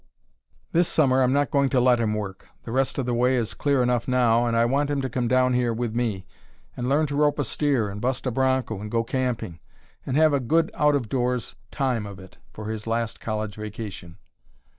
"This 0.71 0.87
Summer 0.87 1.21
I'm 1.21 1.31
not 1.31 1.51
going 1.51 1.69
to 1.69 1.79
let 1.79 1.99
him 1.99 2.15
work; 2.15 2.47
the 2.63 2.71
rest 2.71 2.97
of 2.97 3.05
the 3.05 3.13
way 3.13 3.35
is 3.35 3.53
clear 3.53 3.83
enough 3.83 4.07
now, 4.07 4.47
and 4.47 4.57
I 4.57 4.65
want 4.65 4.89
him 4.89 4.99
to 5.03 5.09
come 5.11 5.27
down 5.27 5.53
here 5.53 5.71
with 5.71 5.93
me, 5.93 6.25
and 6.75 6.89
learn 6.89 7.05
to 7.05 7.15
rope 7.15 7.37
a 7.37 7.43
steer 7.43 7.87
and 7.87 8.01
bust 8.01 8.25
a 8.25 8.31
bronco 8.31 8.81
and 8.81 8.89
go 8.89 9.03
camping, 9.03 9.59
and 10.03 10.17
have 10.17 10.33
a 10.33 10.39
good 10.39 10.71
out 10.73 11.07
doors 11.07 11.55
time 11.69 12.07
of 12.07 12.17
it 12.17 12.39
for 12.51 12.65
his 12.69 12.87
last 12.87 13.19
college 13.21 13.53
vacation." 13.53 14.17